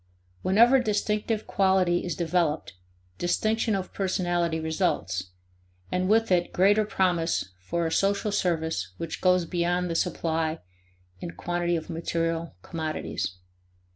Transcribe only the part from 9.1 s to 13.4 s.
goes beyond the supply in quantity of material commodities.